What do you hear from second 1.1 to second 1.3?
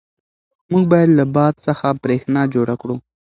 له